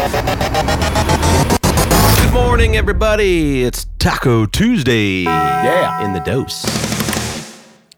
Good 0.00 0.08
morning, 2.32 2.74
everybody. 2.78 3.64
It's 3.64 3.84
Taco 3.98 4.46
Tuesday. 4.46 5.24
Yeah. 5.24 6.02
In 6.02 6.14
the 6.14 6.20
dose. 6.20 6.64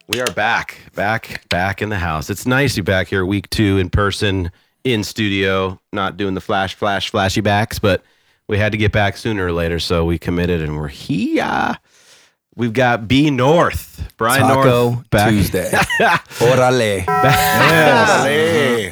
We 0.09 0.21
are 0.21 0.33
back, 0.33 0.81
back, 0.97 1.49
back 1.49 1.81
in 1.81 1.91
the 1.91 1.99
house. 1.99 2.29
It's 2.29 2.45
nice 2.45 2.75
to 2.75 2.83
be 2.83 2.87
back 2.87 3.07
here, 3.07 3.25
week 3.25 3.49
two 3.51 3.79
in 3.79 3.89
person, 3.89 4.51
in 4.83 5.05
studio, 5.05 5.81
not 5.93 6.17
doing 6.17 6.35
the 6.35 6.41
flash, 6.41 6.75
flash, 6.75 7.09
flashy 7.09 7.41
backs, 7.41 7.79
but 7.79 8.03
we 8.49 8.59
had 8.59 8.73
to 8.73 8.79
get 8.79 8.91
back 8.91 9.17
sooner 9.17 9.47
or 9.47 9.53
later, 9.53 9.79
so 9.79 10.05
we 10.05 10.19
committed 10.19 10.61
and 10.61 10.77
we're 10.77 10.89
here. 10.89 11.79
We've 12.55 12.73
got 12.73 13.09
B 13.09 13.31
North, 13.31 14.13
Brian 14.19 14.43
Taco 14.43 14.91
North, 14.91 15.11
back, 15.11 15.31
Tuesday. 15.31 15.71
Orale. 16.41 17.07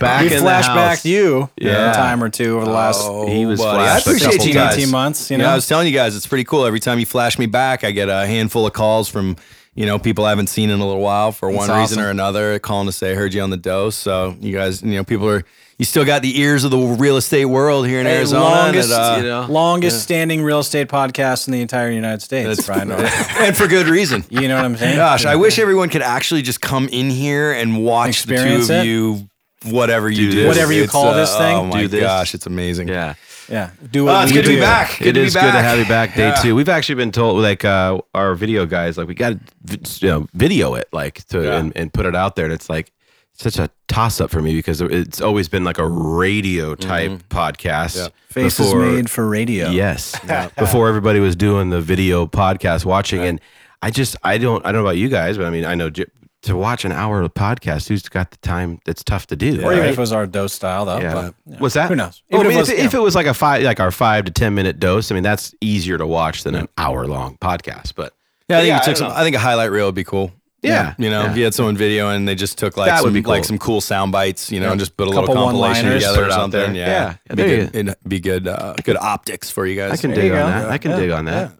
back 0.01 0.23
we 0.23 0.29
in 0.29 0.33
the 0.35 0.39
flashed 0.41 0.69
back 0.69 0.89
house. 0.99 1.05
you 1.05 1.51
Yeah. 1.59 1.91
a 1.91 1.95
time 1.95 2.23
or 2.25 2.31
two 2.31 2.57
over 2.57 2.65
the 2.65 2.71
last 2.71 3.01
oh, 3.03 3.27
He 3.27 3.45
was 3.45 3.61
buddy, 3.61 3.85
I 3.87 3.99
appreciate 3.99 4.47
you 4.47 4.55
guys. 4.55 4.77
18 4.79 4.91
months. 4.91 5.31
You 5.31 5.35
You 5.35 5.39
know, 5.39 5.45
know, 5.45 5.53
I 5.53 5.55
was 5.57 5.67
telling 5.69 5.87
you 5.87 5.93
guys, 5.93 6.17
it's 6.17 6.27
pretty 6.27 6.45
cool. 6.45 6.65
Every 6.65 6.81
time 6.81 6.99
you 6.99 7.07
flash 7.07 7.39
me 7.39 7.47
back, 7.47 7.85
I 7.85 7.91
get 7.91 8.09
uh, 8.09 8.23
a 8.25 8.27
handful 8.27 8.67
of 8.67 8.73
calls 8.73 9.09
from, 9.09 9.37
you 9.75 9.87
know, 9.87 9.99
people 9.99 10.25
I 10.25 10.31
haven't 10.31 10.49
seen 10.49 10.69
in 10.71 10.81
a 10.81 10.87
little 10.87 11.01
while 11.03 11.33
for 11.33 11.51
one 11.51 11.69
That's 11.69 11.91
reason 11.93 12.05
or 12.05 12.11
another, 12.11 12.59
calling 12.59 12.87
to 12.87 12.93
say, 12.93 13.13
I 13.13 13.15
heard 13.15 13.33
you 13.35 13.41
on 13.43 13.51
the 13.51 13.57
dose. 13.57 13.97
So 13.97 14.37
you 14.41 14.53
guys, 14.53 14.83
you 14.83 14.95
know, 14.95 15.05
people 15.05 15.29
are, 15.29 15.45
you 15.79 15.85
still 15.85 16.05
got 16.05 16.21
the 16.23 16.39
ears 16.41 16.65
of 16.65 16.71
the 16.73 16.77
real 16.79 17.17
estate 17.17 17.47
world 17.47 17.87
here 17.87 18.01
in 18.01 18.07
Hey, 18.07 18.17
Arizona. 18.19 18.45
longest, 18.45 18.89
that, 18.91 19.01
uh, 19.01 19.17
you 19.19 19.23
know, 19.23 19.47
longest 19.49 20.03
standing 20.03 20.43
real 20.43 20.59
estate 20.59 20.89
podcast 20.89 21.47
in 21.47 21.53
the 21.53 21.61
entire 21.63 21.91
United 21.91 22.21
States. 22.21 22.65
that's- 22.65 22.67
Brian 22.67 22.91
and 23.47 23.57
for 23.57 23.67
good 23.69 23.87
reason. 23.87 24.25
You 24.29 24.49
know 24.49 24.57
what 24.57 24.65
I'm 24.65 24.77
saying? 24.77 24.97
Gosh, 24.97 25.25
I 25.25 25.37
wish 25.37 25.59
everyone 25.59 25.89
could 25.89 26.03
actually 26.03 26.43
just 26.43 26.61
come 26.61 26.89
in 26.89 27.09
here 27.11 27.53
and 27.53 27.83
watch 27.85 28.25
the 28.25 28.37
two 28.37 28.57
of 28.63 28.71
it? 28.71 28.85
you, 28.87 29.29
whatever 29.67 30.11
you 30.11 30.31
Do 30.31 30.43
do. 30.43 30.49
Whatever 30.49 30.73
you 30.73 30.83
It's, 30.83 30.93
call 30.93 31.07
uh, 31.09 31.15
this 31.17 31.35
thing. 31.37 31.57
Oh 31.57 31.65
my 31.67 31.83
Do 31.83 31.89
this. 31.89 32.01
gosh, 32.01 32.35
it's 32.35 32.47
amazing. 32.47 32.89
Yeah. 32.89 33.15
Yeah, 33.51 33.71
do 33.91 34.03
Oh, 34.03 34.13
what 34.13 34.23
it's 34.25 34.33
we 34.33 34.39
good 34.39 34.47
to 34.47 34.55
be 34.55 34.61
back. 34.61 34.99
Good 34.99 35.09
it 35.09 35.13
to 35.15 35.21
be 35.21 35.27
is 35.27 35.35
good 35.35 35.41
to 35.43 35.51
have 35.51 35.79
you 35.79 35.85
back 35.87 36.15
day 36.15 36.29
Yeah. 36.29 36.35
two. 36.43 36.55
We've 36.55 36.69
actually 36.69 36.95
been 36.95 37.11
told 37.13 37.43
like 37.43 37.65
uh, 37.65 38.01
our 38.15 38.35
video 38.35 38.65
guys 38.67 38.97
like 38.97 39.09
we 39.09 39.15
got 39.15 39.35
to 39.67 39.79
you 40.01 40.09
know 40.09 40.27
video 40.35 40.75
it 40.75 40.89
like 40.93 41.25
to 41.29 41.43
Yeah. 41.43 41.59
and, 41.59 41.77
and 41.77 41.93
put 41.93 42.07
it 42.07 42.15
out 42.15 42.37
there. 42.37 42.45
And 42.45 42.55
it's 42.55 42.69
like 42.71 42.93
such 43.33 43.59
a 43.59 43.71
toss 43.89 44.21
up 44.21 44.31
for 44.31 44.41
me 44.43 44.55
because 44.55 44.81
it's 44.81 45.21
always 45.21 45.49
been 45.49 45.65
like 45.65 45.79
a 45.79 45.89
radio 45.89 46.75
type 46.75 47.23
podcast. 47.29 47.97
Yeah. 47.97 48.09
Faces 48.29 48.67
before- 48.67 48.81
made 48.87 49.11
for 49.11 49.27
radio. 49.29 49.71
Yes, 49.71 50.15
before 50.57 50.89
everybody 50.89 51.19
was 51.21 51.35
doing 51.35 51.71
the 51.71 51.81
video 51.81 52.27
podcast 52.27 52.85
watching, 52.85 53.21
and 53.23 53.41
I 53.83 53.91
just 53.91 54.15
I 54.23 54.39
don't 54.39 54.65
I 54.65 54.71
don't 54.71 54.83
know 54.83 54.87
about 54.89 54.99
you 54.99 55.09
guys, 55.09 55.37
but 55.37 55.47
I 55.47 55.51
mean 55.51 55.65
I 55.65 55.75
know 55.75 55.91
j- 55.91 56.05
to 56.43 56.57
watch 56.57 56.85
an 56.85 56.93
hour 56.93 57.21
of 57.23 57.35
podcast, 57.35 57.89
who's 57.89 58.09
got 58.09 58.31
the 58.31 58.37
time? 58.39 58.81
That's 58.87 59.05
tough 59.05 59.27
to 59.29 59.37
do. 59.37 59.63
Or 59.63 59.73
even 59.73 59.79
right? 59.81 59.89
if 59.91 59.99
it 59.99 60.01
was 60.01 60.13
our 60.13 60.27
dose 60.27 60.53
style, 60.55 60.85
though. 60.87 60.99
Yeah. 60.99 61.13
But, 61.15 61.35
yeah. 61.47 61.59
What's 61.59 61.75
that? 61.75 61.89
Who 61.91 61.97
knows? 61.97 62.23
Well, 62.31 62.41
I 62.41 62.45
mean, 62.45 62.53
if 62.59 62.69
if, 62.69 62.69
it 62.71 62.77
was, 62.77 62.85
if 62.87 62.95
it 62.95 62.99
was 63.01 63.15
like 63.15 63.27
a 63.27 63.35
five, 63.35 63.63
like 63.63 63.81
our 63.81 63.91
five 63.91 64.25
to 64.25 64.33
ten 64.33 64.55
minute 64.55 64.79
dose, 64.81 65.11
I 65.11 65.15
mean, 65.15 65.23
that's 65.23 65.55
easier 65.61 65.99
to 65.99 66.07
watch 66.07 66.45
than 66.45 66.55
an 66.55 66.69
hour 66.79 67.07
long 67.07 67.37
podcast. 67.39 67.95
But 67.95 68.15
Yeah, 68.49 68.59
I 68.59 68.61
think 68.61 68.69
Yeah, 68.69 68.75
you 68.77 68.81
I 68.81 68.85
took 68.85 68.97
don't 68.97 69.11
some. 69.11 69.13
I 69.13 69.23
think 69.23 69.37
a 69.37 69.41
highlight 69.41 69.71
reel 69.71 69.87
would 69.87 69.95
be 69.95 70.05
cool. 70.05 70.33
Yeah, 70.63 70.95
you 70.99 71.09
know, 71.09 71.23
yeah. 71.23 71.31
if 71.31 71.37
you 71.39 71.45
had 71.45 71.55
someone 71.55 71.75
video 71.75 72.11
and 72.11 72.29
they 72.29 72.35
just 72.35 72.59
took 72.59 72.77
like 72.77 72.89
That 72.89 73.01
would 73.03 73.07
some 73.09 73.13
be 73.15 73.23
cool. 73.23 73.33
like 73.33 73.45
some 73.47 73.57
cool 73.59 73.81
sound 73.81 74.13
bites, 74.13 74.53
you 74.53 74.61
know, 74.61 74.67
Yeah. 74.67 74.73
and 74.73 74.79
just 74.81 74.95
put 74.95 75.07
a 75.09 75.11
little 75.11 75.35
compilation 75.35 75.91
together 75.91 76.21
or 76.21 76.27
it 76.27 76.31
out 76.33 76.35
something. 76.41 76.75
there. 76.75 76.75
Yeah, 76.75 76.87
Yeah, 76.87 77.15
It'd 77.31 77.37
be 77.39 77.43
good. 77.45 77.75
It'd 77.77 77.97
be 78.07 78.21
good. 78.21 78.47
Uh, 78.47 78.75
good 78.85 78.99
optics 78.99 79.51
for 79.51 79.65
you 79.67 79.75
guys. 79.75 79.93
I 79.93 79.97
can 79.97 80.11
There 80.11 80.21
dig 80.23 80.33
on 80.33 80.39
go. 80.39 80.47
that. 80.61 80.71
I 80.71 80.77
can 80.77 80.99
dig 80.99 81.11
on 81.13 81.25
that. 81.27 81.53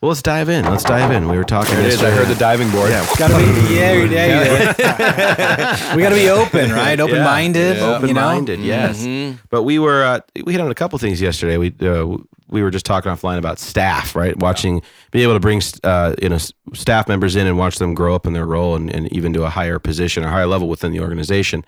Yeah. 0.00 0.06
Well, 0.06 0.08
let's 0.10 0.22
dive 0.22 0.48
in. 0.48 0.64
Let's 0.64 0.84
dive 0.84 1.10
in. 1.10 1.28
We 1.28 1.36
were 1.36 1.44
talking. 1.44 1.74
There 1.74 1.86
it 1.86 1.92
is. 1.94 2.02
I 2.02 2.10
heard 2.10 2.28
the 2.28 2.34
diving 2.36 2.70
board. 2.70 2.90
Yeah. 2.90 3.06
Gotta 3.18 3.36
be, 3.36 3.74
yeah, 3.74 3.92
yeah, 3.92 4.74
yeah. 4.78 5.96
we 5.96 6.02
gotta 6.02 6.14
be 6.14 6.28
open, 6.28 6.70
right? 6.72 6.98
Open 7.00 7.22
minded. 7.24 7.76
Yeah. 7.78 7.96
open 7.96 8.08
You 8.08 8.14
know? 8.14 8.20
minded. 8.20 8.60
Yes, 8.60 9.02
Mhm. 9.02 9.38
but 9.50 9.62
we 9.64 9.78
were 9.78 10.04
uh, 10.04 10.20
we 10.44 10.52
hit 10.52 10.60
on 10.60 10.70
a 10.70 10.74
couple 10.74 10.98
things 10.98 11.20
yesterday. 11.20 11.56
We 11.58 11.74
uh, 11.82 12.16
we 12.48 12.62
were 12.62 12.70
just 12.70 12.86
talking 12.86 13.12
offline 13.12 13.38
about 13.38 13.58
staff, 13.58 14.16
right? 14.16 14.36
Watching, 14.38 14.82
being 15.10 15.24
able 15.24 15.34
to 15.34 15.40
bring 15.40 15.60
uh, 15.84 16.14
you 16.20 16.28
know 16.28 16.38
staff 16.74 17.08
members 17.08 17.36
in 17.36 17.46
and 17.46 17.58
watch 17.58 17.78
them 17.78 17.94
grow 17.94 18.14
up 18.14 18.26
in 18.26 18.32
their 18.32 18.46
role 18.46 18.74
and, 18.74 18.92
and 18.92 19.12
even 19.12 19.32
to 19.34 19.44
a 19.44 19.50
higher 19.50 19.78
position 19.78 20.24
or 20.24 20.28
higher 20.28 20.46
level 20.46 20.68
within 20.68 20.92
the 20.92 21.00
organization, 21.00 21.64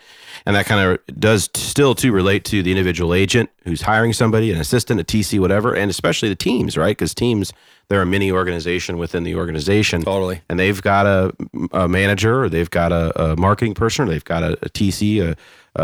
and 0.46 0.56
that 0.56 0.66
kind 0.66 0.80
of 0.80 1.18
does 1.18 1.48
t- 1.48 1.60
still 1.60 1.94
to 1.94 2.12
relate 2.12 2.44
to 2.46 2.62
the 2.62 2.70
individual 2.70 3.14
agent 3.14 3.50
who's 3.64 3.82
hiring 3.82 4.12
somebody, 4.12 4.52
an 4.52 4.58
assistant, 4.58 5.00
a 5.00 5.04
TC, 5.04 5.38
whatever, 5.38 5.74
and 5.74 5.90
especially 5.90 6.28
the 6.28 6.34
teams, 6.34 6.76
right? 6.76 6.96
Because 6.96 7.14
teams, 7.14 7.52
they're 7.88 8.02
a 8.02 8.06
mini 8.06 8.30
organization 8.30 8.98
within 8.98 9.24
the 9.24 9.34
organization 9.34 10.02
Totally. 10.02 10.40
and 10.48 10.58
they've 10.58 10.80
got 10.80 11.06
a, 11.06 11.34
a 11.72 11.88
manager 11.88 12.44
or 12.44 12.48
they've 12.48 12.70
got 12.70 12.92
a, 12.92 13.32
a 13.32 13.36
marketing 13.36 13.74
person 13.74 14.06
or 14.06 14.10
they've 14.12 14.24
got 14.24 14.44
a, 14.44 14.52
a 14.62 14.70
TC, 14.70 15.20
a, 15.20 15.36
a, 15.74 15.82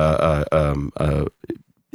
a, 0.52 0.56
um, 0.56 0.92
a, 0.96 1.26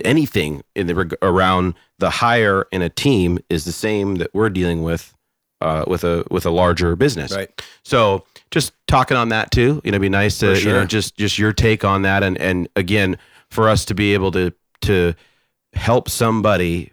anything 0.04 0.64
in 0.76 0.88
the 0.88 0.96
reg- 0.96 1.18
around 1.22 1.76
the 2.00 2.10
hire 2.10 2.66
in 2.72 2.82
a 2.82 2.90
team 2.90 3.40
is 3.50 3.66
the 3.66 3.72
same 3.72 4.16
that 4.16 4.34
we're 4.34 4.50
dealing 4.50 4.84
with 4.84 5.14
uh, 5.62 5.86
with 5.88 6.04
a 6.04 6.26
with 6.32 6.46
a 6.46 6.50
larger 6.50 6.96
business. 6.96 7.36
Right. 7.36 7.50
So 7.84 8.26
just 8.50 8.74
talking 8.88 9.16
on 9.16 9.30
that 9.30 9.52
too, 9.52 9.82
you 9.84 9.92
know, 9.92 9.96
it'd 9.96 10.02
be 10.02 10.10
nice 10.10 10.40
to 10.40 10.56
For 10.56 10.62
you 10.62 10.74
know 10.74 10.86
just 10.86 11.18
just 11.18 11.38
your 11.38 11.54
take 11.54 11.86
on 11.86 12.02
that 12.02 12.24
and 12.24 12.38
and 12.40 12.68
again 12.76 13.18
for 13.50 13.70
us 13.70 13.86
to 13.86 13.94
be 13.94 14.14
able 14.14 14.32
to 14.32 14.54
to 14.82 15.14
help 15.74 16.10
somebody 16.10 16.92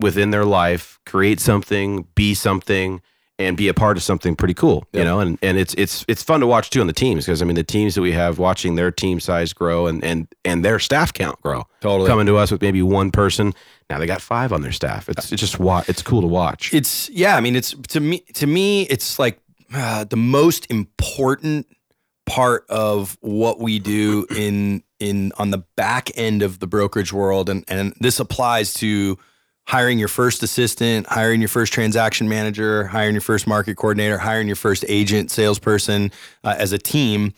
within 0.00 0.30
their 0.30 0.44
life 0.44 0.98
create 1.06 1.40
something, 1.40 2.06
be 2.14 2.34
something 2.34 3.00
and 3.38 3.56
be 3.56 3.68
a 3.68 3.74
part 3.74 3.96
of 3.96 4.02
something 4.02 4.34
pretty 4.34 4.54
cool, 4.54 4.84
you 4.92 5.04
know, 5.04 5.20
and, 5.20 5.38
and 5.42 5.58
it's 5.58 5.72
it's 5.74 6.04
it's 6.08 6.22
fun 6.22 6.40
to 6.40 6.46
watch 6.46 6.70
too 6.70 6.80
on 6.80 6.88
the 6.88 6.92
teams 6.92 7.24
because 7.24 7.40
I 7.40 7.44
mean 7.44 7.54
the 7.54 7.62
teams 7.62 7.94
that 7.94 8.02
we 8.02 8.12
have 8.12 8.38
watching 8.38 8.74
their 8.74 8.90
team 8.90 9.20
size 9.20 9.52
grow 9.52 9.86
and 9.86 10.02
and 10.02 10.26
and 10.44 10.64
their 10.64 10.78
staff 10.78 11.12
count 11.12 11.40
grow. 11.40 11.64
Totally. 11.80 12.08
Coming 12.08 12.26
to 12.26 12.36
us 12.36 12.50
with 12.50 12.62
maybe 12.62 12.82
one 12.82 13.12
person, 13.12 13.54
now 13.88 13.98
they 13.98 14.06
got 14.06 14.20
five 14.20 14.52
on 14.52 14.62
their 14.62 14.72
staff. 14.72 15.08
It's 15.08 15.30
it's 15.30 15.40
just 15.40 15.60
wa- 15.60 15.84
it's 15.86 16.02
cool 16.02 16.20
to 16.20 16.26
watch. 16.26 16.74
It's 16.74 17.08
yeah. 17.10 17.36
I 17.36 17.40
mean, 17.40 17.54
it's 17.54 17.74
to 17.88 18.00
me. 18.00 18.20
To 18.34 18.46
me, 18.46 18.82
it's 18.82 19.18
like 19.18 19.38
uh, 19.72 20.04
the 20.04 20.16
most 20.16 20.68
important 20.70 21.66
part 22.26 22.66
of 22.68 23.16
what 23.20 23.60
we 23.60 23.78
do 23.78 24.26
in 24.36 24.82
in 24.98 25.32
on 25.38 25.50
the 25.50 25.58
back 25.76 26.10
end 26.16 26.42
of 26.42 26.58
the 26.58 26.66
brokerage 26.66 27.12
world, 27.12 27.48
and 27.48 27.64
and 27.68 27.94
this 28.00 28.18
applies 28.18 28.74
to 28.74 29.16
hiring 29.68 29.98
your 29.98 30.08
first 30.08 30.42
assistant, 30.42 31.06
hiring 31.08 31.42
your 31.42 31.48
first 31.48 31.74
transaction 31.74 32.26
manager, 32.26 32.86
hiring 32.86 33.14
your 33.14 33.20
first 33.20 33.46
market 33.46 33.76
coordinator, 33.76 34.16
hiring 34.16 34.46
your 34.46 34.56
first 34.56 34.82
agent, 34.88 35.30
salesperson 35.30 36.10
uh, 36.42 36.54
as 36.58 36.72
a 36.72 36.78
team, 36.78 37.34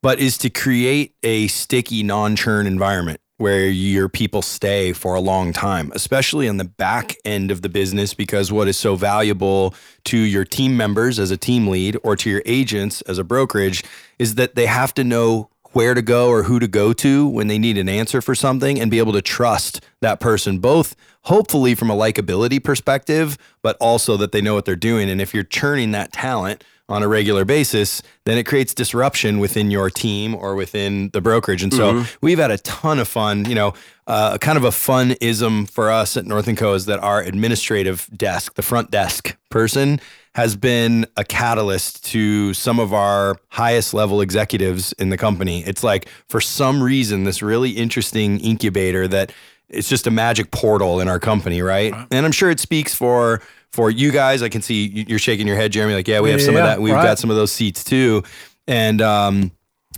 but 0.00 0.20
is 0.20 0.38
to 0.38 0.48
create 0.48 1.16
a 1.24 1.48
sticky, 1.48 2.04
non-churn 2.04 2.68
environment 2.68 3.20
where 3.38 3.66
your 3.66 4.08
people 4.08 4.42
stay 4.42 4.92
for 4.92 5.16
a 5.16 5.20
long 5.20 5.52
time, 5.52 5.90
especially 5.96 6.48
on 6.48 6.56
the 6.56 6.64
back 6.64 7.16
end 7.24 7.50
of 7.50 7.62
the 7.62 7.68
business, 7.68 8.14
because 8.14 8.52
what 8.52 8.68
is 8.68 8.76
so 8.76 8.94
valuable 8.94 9.74
to 10.04 10.16
your 10.16 10.44
team 10.44 10.76
members 10.76 11.18
as 11.18 11.32
a 11.32 11.36
team 11.36 11.66
lead 11.66 11.96
or 12.04 12.14
to 12.14 12.30
your 12.30 12.42
agents 12.46 13.00
as 13.02 13.18
a 13.18 13.24
brokerage 13.24 13.82
is 14.20 14.36
that 14.36 14.54
they 14.54 14.66
have 14.66 14.94
to 14.94 15.02
know 15.02 15.50
where 15.72 15.94
to 15.94 16.02
go 16.02 16.28
or 16.28 16.44
who 16.44 16.58
to 16.58 16.68
go 16.68 16.92
to 16.92 17.26
when 17.26 17.46
they 17.48 17.58
need 17.58 17.78
an 17.78 17.88
answer 17.88 18.20
for 18.20 18.34
something 18.34 18.80
and 18.80 18.90
be 18.90 18.98
able 18.98 19.12
to 19.12 19.22
trust 19.22 19.80
that 20.00 20.20
person 20.20 20.58
both 20.58 20.94
hopefully 21.22 21.74
from 21.74 21.90
a 21.90 21.94
likability 21.94 22.62
perspective 22.62 23.38
but 23.62 23.76
also 23.80 24.16
that 24.16 24.32
they 24.32 24.40
know 24.40 24.54
what 24.54 24.64
they're 24.64 24.76
doing. 24.76 25.08
And 25.08 25.20
if 25.20 25.32
you're 25.32 25.44
churning 25.44 25.92
that 25.92 26.12
talent 26.12 26.64
on 26.88 27.02
a 27.02 27.08
regular 27.08 27.44
basis 27.44 28.02
then 28.24 28.38
it 28.38 28.44
creates 28.44 28.74
disruption 28.74 29.38
within 29.38 29.70
your 29.70 29.88
team 29.88 30.34
or 30.34 30.54
within 30.54 31.10
the 31.10 31.20
brokerage. 31.20 31.62
And 31.62 31.72
so 31.72 32.04
we've 32.20 32.38
had 32.38 32.50
a 32.50 32.58
ton 32.58 32.98
of 32.98 33.08
fun 33.08 33.44
you 33.46 33.54
know 33.54 33.74
uh, 34.06 34.36
kind 34.38 34.58
of 34.58 34.64
a 34.64 34.72
fun 34.72 35.14
ism 35.20 35.64
for 35.64 35.90
us 35.90 36.16
at 36.16 36.26
North 36.26 36.54
& 36.56 36.56
Co 36.56 36.74
is 36.74 36.86
that 36.86 36.98
our 36.98 37.20
administrative 37.22 38.08
desk 38.14 38.54
the 38.54 38.62
front 38.62 38.90
desk 38.90 39.36
person 39.48 40.00
has 40.34 40.56
been 40.56 41.06
a 41.16 41.24
catalyst 41.24 42.04
to 42.06 42.54
some 42.54 42.80
of 42.80 42.94
our 42.94 43.36
highest 43.48 43.92
level 43.92 44.20
executives 44.20 44.92
in 44.94 45.10
the 45.10 45.18
company. 45.18 45.62
It's 45.64 45.84
like 45.84 46.08
for 46.28 46.40
some 46.40 46.82
reason 46.82 47.24
this 47.24 47.42
really 47.42 47.70
interesting 47.70 48.40
incubator 48.40 49.06
that 49.08 49.32
it's 49.68 49.88
just 49.88 50.06
a 50.06 50.10
magic 50.10 50.50
portal 50.50 51.00
in 51.00 51.08
our 51.08 51.18
company, 51.20 51.60
right? 51.62 51.94
And 52.10 52.24
I'm 52.24 52.32
sure 52.32 52.50
it 52.50 52.60
speaks 52.60 52.94
for 52.94 53.42
for 53.70 53.90
you 53.90 54.10
guys. 54.10 54.42
I 54.42 54.50
can 54.50 54.60
see 54.60 54.86
you- 54.86 55.04
you're 55.08 55.18
shaking 55.18 55.46
your 55.46 55.56
head, 55.56 55.72
Jeremy. 55.72 55.94
Like, 55.94 56.06
yeah, 56.08 56.20
we 56.20 56.30
have 56.30 56.42
some 56.42 56.56
of 56.56 56.62
that. 56.62 56.80
We've 56.80 56.92
right. 56.92 57.02
got 57.02 57.18
some 57.18 57.30
of 57.30 57.36
those 57.36 57.50
seats 57.52 57.82
too, 57.84 58.22
and 58.66 59.00
um, 59.00 59.50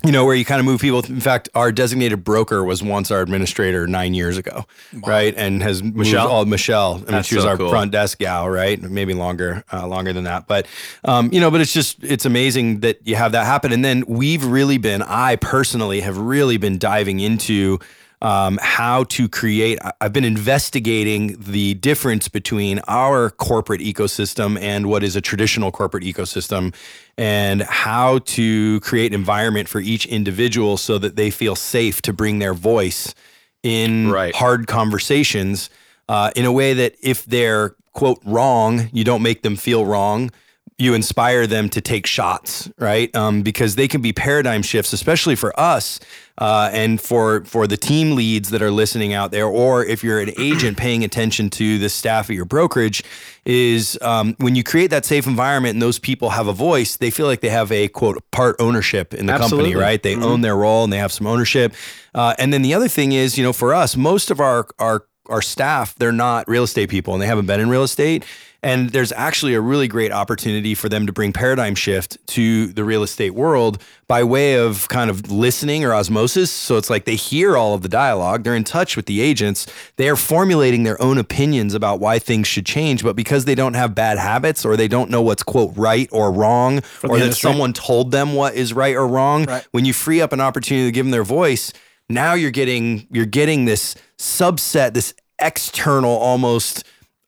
you 0.05 0.13
know 0.13 0.25
where 0.25 0.35
you 0.35 0.45
kind 0.45 0.61
of 0.61 0.67
move 0.67 0.81
people. 0.81 1.03
In 1.05 1.21
fact, 1.21 1.49
our 1.55 1.73
designated 1.73 2.25
broker 2.25 2.63
was 2.63 2.83
once 2.83 3.11
our 3.11 3.21
administrator 3.21 3.87
nine 3.87 4.15
years 4.15 4.37
ago, 4.37 4.67
right? 4.93 5.35
And 5.37 5.63
has 5.63 5.83
Michelle, 5.83 5.99
Michelle? 5.99 6.29
all 6.29 6.45
Michelle. 6.45 6.93
I 6.95 6.97
mean, 6.97 7.07
That's 7.07 7.29
she 7.29 7.37
was 7.37 7.45
so 7.45 7.51
our 7.51 7.57
cool. 7.57 7.71
front 7.71 7.93
desk 7.93 8.19
gal, 8.19 8.49
right? 8.49 8.81
Maybe 8.81 9.15
longer, 9.15 9.65
uh, 9.73 9.87
longer 9.87 10.13
than 10.13 10.25
that. 10.25 10.47
But 10.47 10.67
um, 11.05 11.33
you 11.33 11.41
know, 11.41 11.51
but 11.51 11.61
it's 11.61 11.73
just 11.73 12.03
it's 12.05 12.25
amazing 12.25 12.81
that 12.81 13.07
you 13.07 13.17
have 13.17 13.33
that 13.33 13.47
happen. 13.47 13.73
And 13.73 13.85
then 13.85 14.05
we've 14.07 14.45
really 14.45 14.79
been, 14.79 15.03
I 15.03 15.37
personally 15.37 16.01
have 16.01 16.19
really 16.19 16.57
been 16.57 16.79
diving 16.79 17.21
into 17.21 17.79
um, 18.23 18.59
how 18.63 19.05
to 19.05 19.29
create. 19.29 19.79
I've 20.01 20.13
been 20.13 20.25
investigating 20.25 21.37
the 21.39 21.75
difference 21.75 22.29
between 22.29 22.81
our 22.89 23.31
corporate 23.31 23.81
ecosystem 23.81 24.59
and 24.61 24.87
what 24.87 25.03
is 25.03 25.17
a 25.17 25.21
traditional 25.21 25.71
corporate 25.71 26.05
ecosystem, 26.05 26.75
and 27.19 27.63
how 27.63 28.19
to 28.21 28.81
create 28.81 29.13
an 29.13 29.21
environment 29.21 29.69
for 29.69 29.81
each 29.81 30.07
individual 30.07 30.77
so 30.77 30.99
that 30.99 31.17
they 31.17 31.31
feel 31.31 31.55
safe 31.57 32.01
to 32.03 32.13
bring 32.13 32.39
their 32.39 32.55
voice 32.55 33.15
in 33.63 34.11
Right. 34.11 34.35
hard 34.35 34.67
conversations 34.67 35.71
uh, 36.09 36.31
in 36.37 36.45
a 36.45 36.53
way 36.53 36.75
that 36.75 36.95
if 37.03 37.25
they're 37.25 37.75
quote 37.93 38.21
wrong, 38.25 38.89
you 38.93 39.05
don't 39.05 39.23
make 39.23 39.43
them 39.43 39.57
feel 39.57 39.87
wrong. 39.87 40.31
You 40.77 40.95
inspire 40.95 41.47
them 41.47 41.69
to 41.71 41.81
take 41.81 42.07
shots, 42.07 42.69
right? 42.79 43.15
Um, 43.15 43.43
because 43.43 43.77
they 43.77 43.87
can 43.87 44.01
be 44.01 44.13
paradigm 44.13 44.63
shifts, 44.63 44.93
especially 44.93 45.37
for 45.37 45.59
us 45.59 46.01
uh, 46.39 46.69
and 46.73 47.01
for 47.01 47.45
for 47.45 47.69
the 47.69 47.77
team 47.77 48.17
leads 48.17 48.51
that 48.51 48.61
are 48.61 48.73
listening 48.73 49.13
out 49.13 49.31
there, 49.31 49.47
or 49.47 49.85
if 49.85 50.03
you're 50.03 50.19
an 50.19 50.33
agent 50.37 50.77
paying 50.77 51.05
attention 51.05 51.49
to 51.51 51.79
the 51.79 51.89
staff 51.89 52.29
at 52.29 52.35
your 52.35 52.45
brokerage, 52.45 53.05
is 53.45 53.97
um, 54.03 54.35
when 54.39 54.57
you 54.57 54.65
create 54.65 54.91
that 54.91 55.05
safe 55.05 55.29
environment 55.29 55.75
and 55.75 55.83
those 55.83 56.01
people 56.01 56.31
have 56.31 56.49
a 56.49 56.53
voice, 56.53 56.97
they 56.97 57.11
feel 57.11 57.27
like 57.27 57.41
they 57.41 57.51
have 57.51 57.71
a 57.71 57.87
quote 57.89 58.29
part 58.33 58.57
ownership 58.59 59.15
in 59.15 59.27
the 59.27 59.33
Absolutely. 59.33 59.71
company, 59.71 59.81
right? 59.81 60.03
They 60.03 60.17
own 60.17 60.41
their 60.41 60.57
role 60.57 60.83
and 60.83 60.93
they 60.93 60.99
have 60.99 61.13
some 61.13 61.29
ownership. 61.29 61.73
Uh, 62.15 62.35
and 62.39 62.53
then 62.53 62.63
the 62.63 62.75
other 62.75 62.89
thing 62.89 63.13
is, 63.13 63.39
you 63.39 63.45
know, 63.45 63.53
for 63.53 63.73
us, 63.73 63.97
most 63.97 64.31
of 64.33 64.41
our 64.41 64.67
our 64.81 65.07
our 65.29 65.41
staff, 65.41 65.95
they're 65.95 66.13
not 66.13 66.49
real 66.49 66.65
estate 66.65 66.91
people 66.91 67.15
and 67.15 67.23
they 67.23 67.27
haven't 67.27 67.47
been 67.47 67.61
in 67.61 67.71
real 67.71 67.85
estate. 67.85 68.25
And 68.65 68.91
there's 68.91 69.13
actually 69.13 69.53
a 69.55 69.61
really 69.61 69.87
great 69.87 70.11
opportunity 70.11 70.75
for 70.75 70.89
them 70.89 71.07
to 71.07 71.13
bring 71.13 71.33
paradigm 71.35 71.75
shift 71.75 72.17
to 72.29 72.69
the 72.69 72.83
real 72.83 73.03
estate 73.03 73.35
world 73.35 73.81
by 74.09 74.25
way 74.25 74.59
of 74.59 74.89
kind 74.89 75.11
of 75.11 75.31
listening 75.31 75.85
or 75.85 75.93
osmosis. 75.93 76.51
So 76.51 76.77
it's 76.79 76.89
like 76.89 77.05
they 77.05 77.15
hear 77.15 77.57
all 77.57 77.75
of 77.75 77.83
the 77.83 77.89
dialogue, 77.91 78.43
they're 78.43 78.57
in 78.57 78.65
touch 78.65 78.97
with 78.97 79.05
the 79.07 79.21
agents, 79.21 79.67
they 79.97 80.09
are 80.09 80.17
formulating 80.17 80.83
their 80.83 81.01
own 81.01 81.19
opinions 81.19 81.75
about 81.75 82.01
why 82.01 82.19
things 82.19 82.47
should 82.49 82.65
change. 82.67 83.03
But 83.05 83.17
because 83.17 83.45
they 83.45 83.55
don't 83.55 83.75
have 83.75 83.95
bad 83.95 84.17
habits 84.19 84.65
or 84.65 84.77
they 84.77 84.89
don't 84.89 85.11
know 85.11 85.21
what's 85.23 85.43
quote 85.43 85.77
right 85.77 86.09
or 86.11 86.33
wrong, 86.33 86.79
or 87.03 87.19
that 87.19 87.25
industry. 87.25 87.51
someone 87.51 87.75
told 87.75 88.13
them 88.13 88.33
what 88.35 88.55
is 88.55 88.73
right 88.73 88.97
or 88.97 89.07
wrong, 89.07 89.45
Right. 89.45 89.67
when 89.73 89.85
you 89.85 89.93
free 89.93 90.23
up 90.23 90.33
an 90.33 90.41
opportunity 90.41 90.89
to 90.89 90.93
give 90.93 91.05
them 91.05 91.11
their 91.11 91.23
voice, 91.23 91.71
now 92.09 92.33
you're 92.33 92.51
getting 92.51 93.07
you're 93.11 93.27
getting 93.27 93.67
this 93.67 93.95
subset, 94.19 94.95
this 94.95 95.13
external 95.39 96.11
almost 96.11 96.85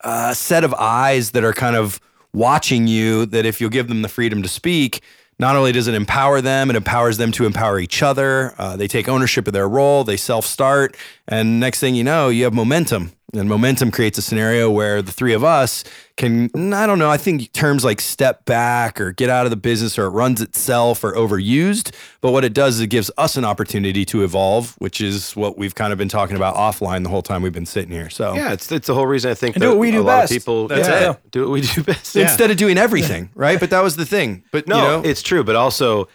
uh, 0.07 0.33
set 0.33 0.65
of 0.65 0.73
eyes 0.75 1.33
that 1.33 1.45
are 1.45 1.53
kind 1.53 1.77
of 1.77 2.01
watching 2.33 2.87
you. 2.87 3.27
That 3.27 3.45
if 3.45 3.61
you'll 3.61 3.71
give 3.71 3.89
them 3.89 4.03
the 4.03 4.09
freedom 4.09 4.43
to 4.43 4.49
speak, 4.49 5.03
not 5.39 5.57
only 5.57 5.73
does 5.73 5.89
it 5.89 5.95
empower 5.95 6.41
them, 6.41 6.71
it 6.71 6.77
empowers 6.77 7.19
them 7.19 7.33
to 7.33 7.45
empower 7.45 7.79
each 7.79 8.03
other. 8.03 8.55
Uh, 8.57 8.77
they 8.77 8.89
take 8.89 9.09
ownership 9.09 9.47
of 9.47 9.53
their 9.53 9.69
role. 9.69 10.05
They 10.05 10.17
self 10.17 10.47
start, 10.47 10.97
and 11.29 11.61
next 11.61 11.81
thing 11.81 11.95
you 11.95 12.05
know, 12.05 12.29
you 12.29 12.45
have 12.45 12.55
momentum. 12.55 13.13
And 13.35 13.49
momentum 13.49 13.91
creates 13.91 14.19
a 14.19 14.23
scenario 14.23 14.71
where 14.71 15.03
the 15.03 15.11
three 15.11 15.33
of 15.35 15.43
us 15.43 15.83
can, 16.17 16.49
I 16.73 16.87
don't 16.87 16.99
know, 17.01 17.11
I 17.11 17.17
think 17.17 17.53
terms 17.53 17.85
like 17.85 18.01
step 18.01 18.45
back 18.45 19.01
or 19.01 19.11
get 19.13 19.29
out 19.29 19.45
of 19.47 19.51
the 19.51 19.57
business 19.57 19.99
or 19.99 20.07
it 20.07 20.11
runs 20.11 20.41
itself 20.41 21.03
or 21.03 21.13
overused. 21.15 21.93
But 22.21 22.31
what 22.31 22.45
it 22.45 22.55
does 22.55 22.77
is 22.77 22.83
it 22.83 22.87
gives 22.87 23.11
us 23.19 23.37
an 23.37 23.45
opportunity 23.45 24.05
to 24.07 24.23
evolve, 24.23 24.77
which 24.79 25.01
is 25.01 25.35
what 25.35 25.59
we've 25.59 25.75
kind 25.75 25.93
of 25.93 25.99
been 25.99 26.09
talking 26.09 26.37
about 26.37 26.55
offline 26.55 27.03
the 27.03 27.09
whole 27.11 27.21
time 27.21 27.43
we've 27.43 27.53
been 27.53 27.67
sitting 27.67 27.91
here. 27.91 28.09
So 28.11 28.35
Yeah, 28.35 28.53
it's 28.53 28.71
it's 28.71 28.87
the 28.87 28.95
whole 28.95 29.09
reason 29.09 29.31
I 29.33 29.35
think 29.35 29.55
that 29.55 29.61
do 29.61 29.71
what 29.71 29.79
we 29.79 29.91
do 29.91 30.01
a 30.01 30.05
lot 30.05 30.21
best. 30.21 30.33
of 30.33 30.39
people 30.39 30.69
That's 30.69 30.89
yeah, 30.89 31.11
it. 31.11 31.31
do 31.33 31.43
what 31.43 31.51
we 31.51 31.61
do 31.63 31.83
best. 31.83 32.15
instead 32.17 32.53
of 32.53 32.57
doing 32.57 32.79
everything, 32.79 33.31
right? 33.35 33.59
But 33.59 33.71
that 33.71 33.83
was 33.83 33.97
the 33.97 34.07
thing. 34.07 34.45
But 34.53 34.69
No, 34.69 34.77
you 34.77 34.83
know, 34.83 35.03
it's 35.05 35.21
true, 35.23 35.43
but 35.43 35.57
also 35.57 36.09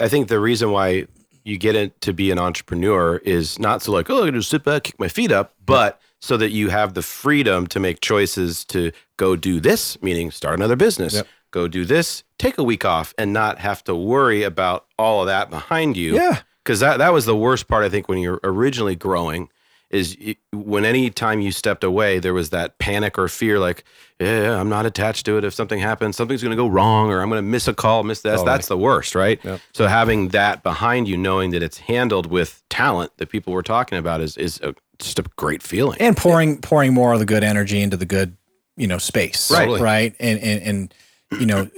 I 0.00 0.08
think 0.08 0.26
the 0.28 0.40
reason 0.40 0.72
why 0.72 1.06
you 1.44 1.56
get 1.58 1.76
in 1.76 1.92
to 2.00 2.12
be 2.12 2.32
an 2.32 2.38
entrepreneur 2.40 3.18
is 3.18 3.58
not 3.60 3.82
so 3.82 3.92
like, 3.92 4.10
oh, 4.10 4.18
I'm 4.18 4.20
gonna 4.26 4.38
just 4.38 4.50
sit 4.50 4.64
back, 4.64 4.82
kick 4.82 4.98
my 4.98 5.08
feet 5.08 5.30
up, 5.30 5.54
but 5.64 6.00
so 6.20 6.36
that 6.36 6.50
you 6.50 6.68
have 6.68 6.94
the 6.94 7.02
freedom 7.02 7.66
to 7.68 7.80
make 7.80 8.00
choices 8.00 8.64
to 8.66 8.92
go 9.16 9.36
do 9.36 9.58
this, 9.60 10.00
meaning 10.02 10.30
start 10.30 10.54
another 10.58 10.76
business, 10.76 11.14
Yep. 11.14 11.26
go 11.50 11.66
do 11.68 11.84
this, 11.84 12.22
take 12.38 12.58
a 12.58 12.62
week 12.62 12.84
off, 12.84 13.14
and 13.18 13.32
not 13.32 13.58
have 13.58 13.82
to 13.84 13.94
worry 13.94 14.42
about 14.42 14.86
all 14.98 15.22
of 15.22 15.26
that 15.26 15.50
behind 15.50 15.96
you. 15.96 16.14
Yeah. 16.14 16.40
Because 16.62 16.80
that, 16.80 16.98
that 16.98 17.12
was 17.12 17.24
the 17.24 17.36
worst 17.36 17.68
part, 17.68 17.84
I 17.84 17.88
think, 17.88 18.08
when 18.08 18.18
you're 18.18 18.38
originally 18.44 18.94
growing, 18.94 19.48
is 19.90 20.16
when 20.52 20.84
any 20.84 21.10
time 21.10 21.40
you 21.40 21.50
stepped 21.52 21.82
away, 21.82 22.18
there 22.20 22.32
was 22.34 22.50
that 22.50 22.78
panic 22.78 23.18
or 23.18 23.28
fear, 23.28 23.58
like, 23.58 23.82
yeah, 24.20 24.58
I'm 24.60 24.68
not 24.68 24.86
attached 24.86 25.26
to 25.26 25.36
it. 25.36 25.44
If 25.44 25.52
something 25.52 25.80
happens, 25.80 26.16
something's 26.16 26.42
going 26.42 26.56
to 26.56 26.56
go 26.56 26.68
wrong, 26.68 27.10
or 27.10 27.20
I'm 27.22 27.28
going 27.28 27.38
to 27.38 27.48
miss 27.48 27.66
a 27.66 27.74
call, 27.74 28.04
miss 28.04 28.20
this. 28.20 28.40
Oh, 28.40 28.44
That's 28.44 28.68
the 28.68 28.78
worst, 28.78 29.14
right? 29.14 29.40
So 29.72 29.86
having 29.88 30.28
that 30.28 30.62
behind 30.62 31.08
you, 31.08 31.16
knowing 31.16 31.50
that 31.50 31.62
it's 31.62 31.78
handled 31.78 32.26
with 32.26 32.62
talent 32.68 33.10
that 33.16 33.30
people 33.30 33.52
were 33.52 33.62
talking 33.64 33.98
about, 33.98 34.20
is 34.20 34.36
is 34.36 34.60
a, 34.60 34.74
just 34.98 35.18
a 35.18 35.24
great 35.36 35.62
feeling. 35.62 35.98
and 36.00 36.16
pouring 36.16 36.60
pouring 36.60 36.94
more 36.94 37.12
of 37.12 37.18
the 37.18 37.26
good 37.26 37.42
energy 37.42 37.80
into 37.80 37.96
the 37.96 38.06
good 38.06 38.36
you 38.76 38.86
know 38.86 38.98
space 38.98 39.50
Right. 39.50 39.68
right 39.80 40.14
and 40.20 40.38
and, 40.38 40.62
and 40.62 40.94
you 41.32 41.46
know 41.46 41.68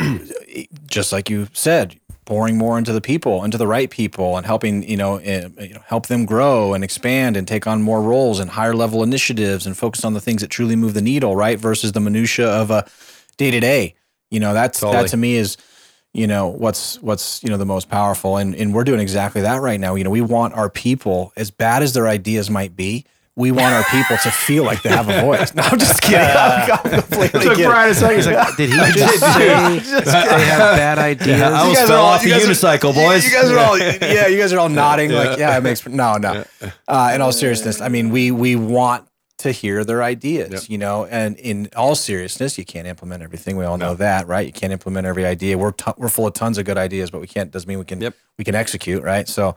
just 0.87 1.12
like 1.12 1.28
you 1.28 1.49
said 1.52 1.99
pouring 2.25 2.56
more 2.56 2.78
into 2.78 2.93
the 2.93 3.00
people 3.00 3.44
into 3.44 3.58
the 3.58 3.66
right 3.66 3.90
people 3.90 4.37
and 4.37 4.46
helping 4.46 4.88
you 4.88 4.96
know, 4.96 5.16
eh, 5.16 5.49
you 5.60 5.75
know 5.75 5.82
help 5.87 6.06
them 6.06 6.25
grow 6.25 6.72
and 6.72 6.84
expand 6.84 7.37
and 7.37 7.49
take 7.49 7.66
on 7.66 7.82
more 7.82 8.00
roles 8.00 8.38
and 8.38 8.50
higher 8.50 8.75
level 8.75 9.02
initiatives 9.02 9.66
and 9.66 9.76
focus 9.76 10.04
on 10.04 10.14
the 10.14 10.20
things 10.20 10.40
that 10.40 10.49
truly 10.49 10.76
move 10.76 10.94
the 10.94 11.02
needle 11.02 11.34
right 11.34 11.58
versus 11.58 11.93
the 11.93 12.00
minutia 12.00 12.49
of 12.49 12.70
a 12.70 12.88
day 13.37 13.50
to 13.50 13.60
day 13.60 13.94
you 14.31 14.40
know 14.40 14.54
that's 14.54 14.81
Totally. 14.81 15.02
that 15.02 15.10
to 15.10 15.16
me 15.16 15.37
is 15.37 15.56
you 16.12 16.26
know 16.26 16.49
what's 16.49 17.00
what's 17.02 17.43
you 17.43 17.50
know 17.50 17.56
the 17.56 17.66
most 17.66 17.88
powerful. 17.88 18.37
And 18.37 18.54
and 18.54 18.75
we're 18.75 18.84
doing 18.84 19.00
exactly 19.00 19.43
that 19.43 19.60
right 19.60 19.81
now. 19.81 19.94
You 19.94 20.04
know 20.04 20.10
we 20.10 20.20
want 20.20 20.54
our 20.54 20.69
people 20.70 21.32
as 21.37 21.50
bad 21.50 21.82
as 21.82 21.94
their 21.94 22.08
ideas 22.08 22.50
might 22.50 22.76
be 22.76 23.06
we 23.34 23.50
want 23.50 23.73
our 23.75 23.84
people 23.84 24.17
to 24.19 24.31
feel 24.31 24.62
like 24.64 24.82
they 24.82 24.90
have 24.90 25.08
a 25.08 25.23
voice 25.23 25.55
no 25.56 25.62
i'm 25.62 25.79
just 25.79 26.02
kidding 26.02 26.19
i'm, 26.20 26.70
I'm 26.70 27.00
completely 27.00 27.40
took 27.40 27.56
kidding. 27.56 27.64
Brian 27.67 27.90
a 27.90 27.94
second. 27.94 28.17
He's 28.17 28.26
like, 28.26 28.56
did 28.56 28.69
he 28.70 28.76
just 28.93 29.20
say 29.20 29.49
they 29.79 30.44
have 30.44 30.76
bad 30.76 30.99
ideas? 30.99 31.40
I 31.40 31.61
almost 31.61 31.76
guys 31.81 31.84
are 31.84 31.87
fell 31.88 32.02
all- 32.05 32.12
off 32.14 32.23
the 32.23 32.29
you 32.29 32.34
are- 32.34 32.38
unicycle, 32.40 32.94
boys. 32.94 33.25
You 33.25 33.32
guys 33.40 33.50
are 33.50 33.58
all 33.58 33.79
yeah, 33.79 34.26
you 34.26 34.38
guys 34.38 34.52
are 34.52 34.58
all 34.58 34.69
nodding 34.69 35.11
like 35.12 35.38
yeah, 35.38 35.56
it 35.56 35.62
makes 35.62 35.87
no 35.87 36.17
no. 36.19 36.44
Uh, 36.87 37.12
in 37.14 37.20
all 37.23 37.32
seriousness, 37.32 37.81
I 37.81 37.88
mean 37.88 38.11
we 38.11 38.31
we 38.31 38.55
want 38.56 39.08
to 39.38 39.50
hear 39.50 39.82
their 39.82 40.02
ideas, 40.05 40.70
you 40.70 40.78
know, 40.78 41.05
and 41.06 41.37
in 41.38 41.69
all 41.75 41.94
seriousness, 41.96 42.58
you 42.58 42.64
can't 42.64 42.87
implement 42.87 43.23
everything. 43.25 43.56
We 43.56 43.64
all 43.64 43.76
know 43.78 43.94
that, 43.96 44.28
right? 44.28 44.46
You 44.46 44.52
can't 44.52 44.73
implement 44.73 45.05
every 45.06 45.25
idea. 45.25 45.58
We're 45.58 45.73
t- 45.73 45.90
we're 45.96 46.11
full 46.11 46.26
of 46.28 46.35
tons 46.35 46.58
of 46.58 46.64
good 46.64 46.78
ideas, 46.78 47.11
but 47.11 47.20
we 47.20 47.26
can't 47.26 47.50
doesn't 47.50 47.67
mean 47.69 47.78
we 47.78 47.85
can 47.87 48.00
Yep. 48.00 48.14
we 48.38 48.44
can 48.44 48.55
execute, 48.55 49.02
right? 49.02 49.26
So. 49.28 49.56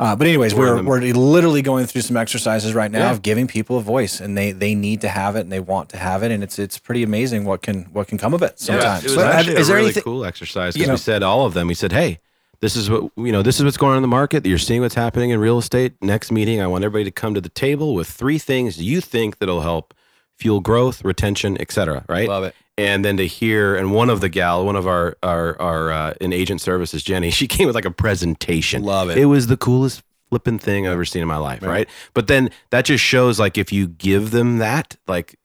Uh, 0.00 0.16
but 0.16 0.26
anyways, 0.26 0.54
We're 0.54 0.76
we're 0.82 1.00
we're 1.02 1.12
literally 1.12 1.60
going 1.60 1.84
through 1.84 2.00
some 2.00 2.16
exercises 2.16 2.72
right 2.74 2.90
now 2.90 3.00
Yeah. 3.00 3.10
of 3.12 3.20
giving 3.20 3.46
people 3.46 3.76
a 3.76 3.82
voice, 3.82 4.18
and 4.18 4.36
they 4.36 4.52
they 4.52 4.74
need 4.74 5.02
to 5.02 5.08
have 5.10 5.36
it, 5.36 5.40
and 5.40 5.52
they 5.52 5.60
want 5.60 5.90
to 5.90 5.98
have 5.98 6.22
it, 6.22 6.30
and 6.32 6.42
it's 6.42 6.58
it's 6.58 6.78
pretty 6.78 7.02
amazing 7.02 7.44
what 7.44 7.60
can 7.60 7.84
what 7.92 8.08
can 8.08 8.16
come 8.16 8.32
of 8.32 8.42
it 8.42 8.58
sometimes. 8.58 9.04
it 9.04 9.08
was 9.08 9.14
So, 9.16 9.22
actually 9.22 9.56
is 9.56 9.68
a 9.68 9.72
there 9.72 9.76
really 9.76 9.86
anything- 9.88 10.02
cool 10.04 10.24
exercise 10.24 10.74
You 10.74 10.80
because 10.84 10.88
know- 10.88 10.94
we 10.94 10.98
said 11.14 11.22
all 11.22 11.44
of 11.44 11.52
them. 11.52 11.68
We 11.68 11.74
said, 11.74 11.92
"Hey, 11.92 12.18
this 12.60 12.76
is 12.76 12.88
what 12.88 13.10
you 13.18 13.30
know. 13.30 13.42
This 13.42 13.58
is 13.58 13.64
what's 13.64 13.76
going 13.76 13.90
on 13.92 13.96
in 13.98 14.02
the 14.02 14.08
market. 14.08 14.46
You're 14.46 14.56
seeing 14.58 14.80
what's 14.80 14.94
happening 14.94 15.30
in 15.30 15.38
real 15.38 15.58
estate. 15.58 15.92
Next 16.00 16.32
meeting, 16.32 16.62
I 16.62 16.66
want 16.66 16.82
everybody 16.82 17.04
to 17.04 17.10
come 17.10 17.34
to 17.34 17.40
the 17.42 17.50
table 17.50 17.92
with 17.94 18.08
three 18.08 18.38
things 18.38 18.80
you 18.80 19.02
think 19.02 19.38
that'll 19.38 19.60
help 19.60 19.92
fuel 20.40 20.60
growth, 20.60 21.04
retention, 21.04 21.60
etc. 21.60 22.04
Right? 22.08 22.28
Love 22.28 22.44
it. 22.44 22.54
And 22.78 23.04
then 23.04 23.18
to 23.18 23.26
hear, 23.26 23.76
and 23.76 23.92
one 23.92 24.08
of 24.08 24.22
the 24.22 24.30
gal, 24.30 24.64
one 24.64 24.76
of 24.76 24.86
our 24.86 25.16
our 25.22 25.60
our 25.60 25.92
uh, 25.92 26.14
in 26.20 26.32
agent 26.32 26.60
services, 26.60 27.02
Jenny, 27.02 27.30
she 27.40 27.46
came 27.46 27.66
with 27.66 27.74
like 27.74 27.84
a 27.84 27.90
presentation. 27.90 28.82
Love 28.82 29.10
it. 29.10 29.18
It 29.18 29.26
was 29.26 29.46
the 29.46 29.56
coolest 29.56 30.02
flipping 30.30 30.58
thing 30.58 30.86
I've 30.86 30.94
ever 30.94 31.04
seen 31.04 31.22
in 31.22 31.28
my 31.28 31.36
life. 31.36 31.62
Right. 31.62 31.88
But 32.14 32.28
then 32.28 32.50
that 32.70 32.84
just 32.84 33.04
shows 33.04 33.38
like 33.38 33.58
if 33.58 33.72
you 33.72 33.88
give 33.88 34.30
them 34.30 34.58
that, 34.58 34.96
like 35.06 35.36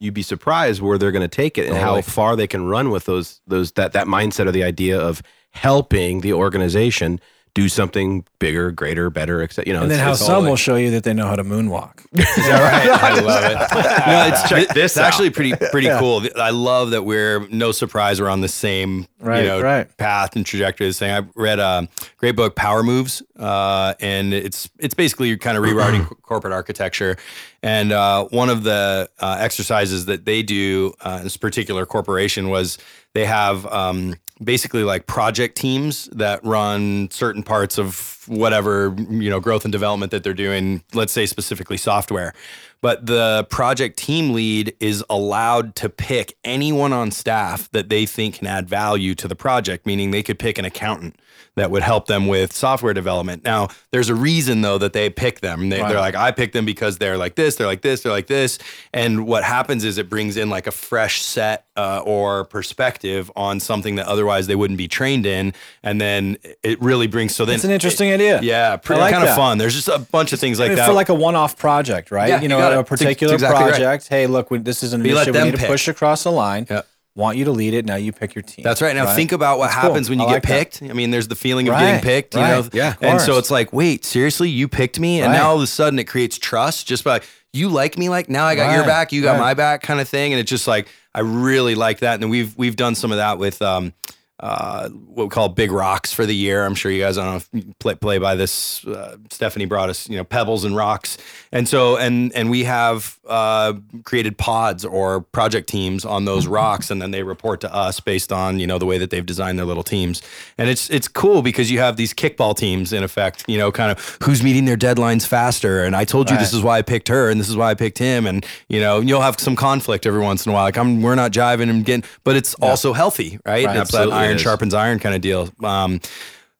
you'd 0.00 0.14
be 0.14 0.22
surprised 0.22 0.80
where 0.80 0.98
they're 0.98 1.12
going 1.12 1.28
to 1.28 1.28
take 1.28 1.58
it 1.58 1.66
and 1.66 1.76
how 1.76 2.00
far 2.02 2.36
they 2.36 2.46
can 2.46 2.66
run 2.66 2.90
with 2.90 3.06
those 3.06 3.40
those 3.46 3.72
that 3.72 3.92
that 3.92 4.06
mindset 4.06 4.46
or 4.46 4.52
the 4.52 4.62
idea 4.62 5.00
of 5.00 5.22
helping 5.50 6.20
the 6.20 6.32
organization 6.32 7.20
do 7.54 7.68
something 7.68 8.24
bigger, 8.38 8.70
greater, 8.70 9.10
better, 9.10 9.42
etc. 9.42 9.66
You 9.66 9.72
know, 9.74 9.82
and 9.82 9.90
then 9.90 9.98
how 9.98 10.14
some 10.14 10.44
all 10.44 10.50
will 10.50 10.56
show 10.56 10.76
you 10.76 10.90
that 10.92 11.04
they 11.04 11.12
know 11.14 11.26
how 11.26 11.36
to 11.36 11.44
moonwalk. 11.44 12.04
Right? 12.14 12.88
I 12.88 13.20
love 13.20 13.44
it. 13.44 13.58
No, 14.08 14.26
it's, 14.26 14.48
Check 14.48 14.68
this 14.68 14.92
it's 14.92 14.98
out. 14.98 15.06
actually 15.06 15.30
pretty 15.30 15.54
pretty 15.70 15.88
cool. 15.98 16.22
I 16.36 16.50
love 16.50 16.90
that 16.90 17.02
we're 17.04 17.46
no 17.48 17.72
surprise 17.72 18.20
we're 18.20 18.28
on 18.28 18.40
the 18.40 18.48
same 18.48 19.06
Right, 19.20 19.42
you 19.42 19.48
know 19.48 19.60
right. 19.60 19.94
path 19.96 20.36
and 20.36 20.46
trajectory. 20.46 20.86
This 20.86 20.98
thing 20.98 21.10
I 21.10 21.26
read 21.34 21.58
a 21.58 21.88
great 22.18 22.36
book, 22.36 22.54
Power 22.54 22.82
Moves, 22.82 23.22
uh, 23.38 23.94
and 24.00 24.32
it's 24.32 24.70
it's 24.78 24.94
basically 24.94 25.36
kind 25.36 25.56
of 25.56 25.62
rewriting 25.64 26.04
corporate 26.22 26.52
architecture. 26.52 27.16
And 27.62 27.90
uh, 27.90 28.26
one 28.26 28.48
of 28.48 28.62
the 28.62 29.10
uh, 29.18 29.36
exercises 29.40 30.06
that 30.06 30.24
they 30.24 30.42
do 30.44 30.94
uh, 31.00 31.16
in 31.18 31.24
this 31.24 31.36
particular 31.36 31.84
corporation 31.86 32.48
was 32.48 32.78
they 33.14 33.26
have 33.26 33.66
um, 33.66 34.14
basically 34.42 34.84
like 34.84 35.06
project 35.06 35.56
teams 35.56 36.06
that 36.12 36.44
run 36.44 37.10
certain 37.10 37.42
parts 37.42 37.78
of 37.78 38.24
whatever 38.26 38.94
you 39.08 39.30
know 39.30 39.40
growth 39.40 39.64
and 39.64 39.72
development 39.72 40.10
that 40.12 40.22
they're 40.22 40.34
doing. 40.34 40.82
Let's 40.94 41.12
say 41.12 41.26
specifically 41.26 41.76
software. 41.76 42.34
But 42.80 43.06
the 43.06 43.46
project 43.50 43.98
team 43.98 44.32
lead 44.32 44.74
is 44.78 45.04
allowed 45.10 45.74
to 45.76 45.88
pick 45.88 46.36
anyone 46.44 46.92
on 46.92 47.10
staff 47.10 47.68
that 47.72 47.88
they 47.88 48.06
think 48.06 48.36
can 48.36 48.46
add 48.46 48.68
value 48.68 49.16
to 49.16 49.26
the 49.26 49.34
project, 49.34 49.84
meaning 49.84 50.12
they 50.12 50.22
could 50.22 50.38
pick 50.38 50.58
an 50.58 50.64
accountant 50.64 51.16
that 51.56 51.72
would 51.72 51.82
help 51.82 52.06
them 52.06 52.28
with 52.28 52.52
software 52.52 52.94
development. 52.94 53.42
Now, 53.44 53.68
there's 53.90 54.08
a 54.08 54.14
reason 54.14 54.60
though 54.60 54.78
that 54.78 54.92
they 54.92 55.10
pick 55.10 55.40
them. 55.40 55.70
They, 55.70 55.80
Right. 55.80 55.88
They're 55.88 56.00
like, 56.00 56.14
I 56.14 56.30
picked 56.30 56.52
them 56.52 56.64
because 56.64 56.98
they're 56.98 57.18
like 57.18 57.34
this, 57.34 57.56
they're 57.56 57.66
like 57.66 57.82
this, 57.82 58.02
they're 58.02 58.12
like 58.12 58.26
this. 58.26 58.58
And 58.92 59.26
what 59.26 59.42
happens 59.42 59.84
is 59.84 59.98
it 59.98 60.08
brings 60.08 60.36
in 60.36 60.50
like 60.50 60.66
a 60.66 60.72
fresh 60.72 61.20
set 61.22 61.66
uh, 61.78 62.02
or 62.04 62.44
perspective 62.44 63.30
on 63.36 63.60
something 63.60 63.94
that 63.94 64.06
otherwise 64.06 64.48
they 64.48 64.56
wouldn't 64.56 64.78
be 64.78 64.88
trained 64.88 65.24
in. 65.26 65.54
And 65.82 66.00
then 66.00 66.36
it 66.64 66.80
really 66.82 67.06
brings, 67.06 67.34
so 67.36 67.44
then 67.44 67.54
It's 67.54 67.64
an 67.64 67.70
interesting 67.70 68.10
idea. 68.12 68.40
yeah, 68.42 68.76
pretty 68.76 69.00
like 69.00 69.14
kind 69.14 69.28
of 69.28 69.36
fun. 69.36 69.58
There's 69.58 69.74
just 69.74 69.88
a 69.88 69.98
bunch 70.00 70.32
of 70.32 70.40
things 70.40 70.58
like 70.58 70.66
I 70.66 70.68
mean, 70.70 70.76
that. 70.78 70.86
for 70.88 70.92
like 70.92 71.08
a 71.08 71.14
one-off 71.14 71.56
project, 71.56 72.10
right? 72.10 72.28
Yeah, 72.28 72.40
you 72.40 72.48
know, 72.48 72.58
you 72.72 72.78
a 72.80 72.84
particular 72.84 73.34
exactly 73.34 73.62
right. 73.62 73.70
project. 73.70 74.08
Hey, 74.08 74.26
look, 74.26 74.50
we, 74.50 74.58
this 74.58 74.82
is 74.82 74.92
an 74.92 75.02
initiative 75.02 75.34
we 75.36 75.42
need 75.50 75.56
to 75.58 75.66
push 75.66 75.86
across 75.88 76.24
the 76.24 76.32
line. 76.32 76.66
Want 77.14 77.36
you 77.36 77.46
to 77.46 77.50
lead 77.52 77.74
it. 77.74 77.84
Now 77.84 77.96
you 77.96 78.12
pick 78.12 78.36
your 78.36 78.42
team. 78.42 78.62
That's 78.62 78.80
right. 78.80 78.94
Now 78.94 79.12
think 79.12 79.32
about 79.32 79.58
what 79.58 79.66
That's 79.68 79.80
cool. 79.80 79.90
happens 79.90 80.08
when 80.08 80.20
you 80.20 80.26
get 80.26 80.32
like 80.34 80.42
that. 80.44 80.48
picked. 80.48 80.82
I 80.88 80.92
mean, 80.92 81.10
there's 81.10 81.26
the 81.26 81.34
feeling 81.34 81.66
of 81.66 81.74
getting 81.74 81.94
Right, 81.94 82.02
picked, 82.02 82.34
you 82.36 82.40
know. 82.40 82.68
Yeah, 82.72 82.94
And 83.00 83.20
so 83.20 83.38
it's 83.38 83.50
like, 83.50 83.72
wait, 83.72 84.04
seriously, 84.04 84.48
you 84.50 84.68
picked 84.68 85.00
me, 85.00 85.20
and 85.20 85.32
Right. 85.32 85.38
now 85.38 85.48
all 85.50 85.56
of 85.56 85.62
a 85.62 85.66
sudden 85.66 85.98
it 85.98 86.04
creates 86.04 86.38
trust 86.38 86.86
just 86.86 87.02
by 87.02 87.20
you 87.52 87.70
like 87.70 87.98
me, 87.98 88.08
like 88.08 88.28
now 88.28 88.44
I 88.44 88.54
got 88.54 88.72
your 88.74 88.84
back, 88.84 89.10
you 89.10 89.22
got 89.22 89.32
right. 89.32 89.40
my 89.40 89.54
back, 89.54 89.82
kind 89.82 90.00
of 90.00 90.08
thing, 90.08 90.32
and 90.32 90.38
it's 90.38 90.50
just 90.50 90.68
like 90.68 90.86
I 91.18 91.22
really 91.22 91.74
like 91.74 91.98
that. 91.98 92.20
And 92.20 92.30
we've 92.30 92.56
we've 92.56 92.76
done 92.76 92.94
some 92.94 93.10
of 93.10 93.18
that 93.18 93.38
with. 93.38 93.60
um 93.60 93.92
uh, 94.40 94.88
what 94.88 95.24
we 95.24 95.28
call 95.30 95.48
big 95.48 95.72
rocks 95.72 96.12
for 96.12 96.24
the 96.24 96.34
year. 96.34 96.64
I'm 96.64 96.74
sure 96.74 96.92
you 96.92 97.02
guys 97.02 97.16
don't 97.16 97.26
know 97.26 97.36
if 97.36 97.48
you 97.52 97.74
play, 97.80 97.94
play 97.96 98.18
by 98.18 98.36
this. 98.36 98.84
Uh, 98.86 99.16
Stephanie 99.30 99.64
brought 99.64 99.88
us, 99.88 100.08
you 100.08 100.16
know, 100.16 100.24
pebbles 100.24 100.64
and 100.64 100.76
rocks, 100.76 101.18
and 101.50 101.68
so 101.68 101.96
and 101.96 102.32
and 102.34 102.48
we 102.48 102.64
have 102.64 103.18
uh, 103.26 103.74
created 104.04 104.38
pods 104.38 104.84
or 104.84 105.20
project 105.20 105.68
teams 105.68 106.04
on 106.04 106.24
those 106.24 106.46
rocks, 106.46 106.90
and 106.90 107.02
then 107.02 107.10
they 107.10 107.24
report 107.24 107.60
to 107.62 107.74
us 107.74 107.98
based 107.98 108.32
on 108.32 108.60
you 108.60 108.66
know 108.66 108.78
the 108.78 108.86
way 108.86 108.96
that 108.98 109.10
they've 109.10 109.26
designed 109.26 109.58
their 109.58 109.66
little 109.66 109.82
teams, 109.82 110.22
and 110.56 110.70
it's 110.70 110.88
it's 110.90 111.08
cool 111.08 111.42
because 111.42 111.70
you 111.70 111.80
have 111.80 111.96
these 111.96 112.14
kickball 112.14 112.56
teams 112.56 112.92
in 112.92 113.02
effect, 113.02 113.44
you 113.48 113.58
know, 113.58 113.72
kind 113.72 113.90
of 113.90 114.18
who's 114.22 114.42
meeting 114.42 114.66
their 114.66 114.76
deadlines 114.76 115.26
faster, 115.26 115.82
and 115.82 115.96
I 115.96 116.04
told 116.04 116.30
you 116.30 116.36
this 116.36 116.52
is 116.52 116.62
why 116.62 116.78
I 116.78 116.82
picked 116.82 117.08
her, 117.08 117.28
and 117.28 117.40
this 117.40 117.48
is 117.48 117.56
why 117.56 117.70
I 117.70 117.74
picked 117.74 117.98
him, 117.98 118.26
and 118.26 118.46
you 118.68 118.80
know 118.80 119.00
you'll 119.00 119.20
have 119.22 119.40
some 119.40 119.56
conflict 119.56 120.06
every 120.06 120.20
once 120.20 120.46
in 120.46 120.50
a 120.50 120.54
while, 120.54 120.64
like 120.64 120.78
I'm 120.78 121.02
we're 121.02 121.16
not 121.16 121.32
jiving 121.32 121.70
and 121.70 121.84
getting, 121.84 122.08
but 122.22 122.36
it's 122.36 122.54
also 122.54 122.92
healthy, 122.92 123.40
right? 123.44 123.66
Right. 123.66 123.76
Absolutely 123.76 124.27
iron 124.28 124.36
is. 124.36 124.42
sharpens 124.42 124.74
iron 124.74 124.98
kind 124.98 125.14
of 125.14 125.20
deal. 125.20 125.48
Um, 125.62 126.00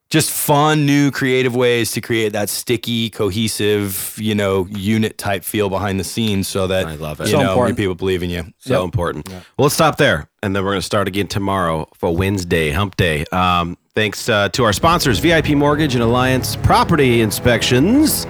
just 0.09 0.31
fun, 0.31 0.87
new, 0.87 1.11
creative 1.11 1.55
ways 1.55 1.91
to 1.91 2.01
create 2.01 2.33
that 2.33 2.49
sticky, 2.49 3.11
cohesive, 3.11 4.15
you 4.17 4.33
know, 4.33 4.65
unit 4.71 5.19
type 5.19 5.43
feel 5.43 5.69
behind 5.69 5.99
the 5.99 6.03
scenes, 6.03 6.47
so 6.47 6.65
that 6.65 6.87
I 6.87 6.95
love 6.95 7.19
it. 7.21 7.25
You 7.27 7.31
So 7.33 7.41
know, 7.43 7.49
important. 7.51 7.77
people 7.77 7.93
believe 7.93 8.23
in 8.23 8.31
you. 8.31 8.45
So 8.57 8.73
Yep. 8.77 8.83
important. 8.85 9.29
Well, 9.29 9.43
let's 9.59 9.75
stop 9.75 9.97
there, 9.97 10.27
and 10.41 10.55
then 10.55 10.63
we're 10.63 10.71
going 10.71 10.81
to 10.81 10.85
start 10.85 11.07
again 11.07 11.27
tomorrow 11.27 11.87
for 11.93 12.15
Wednesday, 12.15 12.71
Hump 12.71 12.97
Day. 12.97 13.23
Um, 13.31 13.77
thanks 13.93 14.27
uh, 14.27 14.49
to 14.49 14.63
our 14.63 14.73
sponsors, 14.73 15.19
VIP 15.19 15.49
Mortgage 15.49 15.93
and 15.93 16.03
Alliance 16.03 16.55
Property 16.55 17.21
Inspections. 17.21 18.25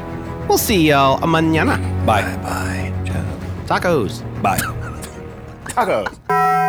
We'll 0.49 0.57
see 0.57 0.89
y'all 0.89 1.17
mañana. 1.19 1.77
Bye. 2.05 2.23
Bye. 2.43 2.91
Tacos. 3.67 4.21
Bye. 4.41 4.57
Tacos. 5.65 6.67